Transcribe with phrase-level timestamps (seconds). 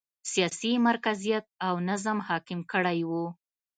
[0.31, 3.11] سیاسي مرکزیت او نظم حاکم کړی و.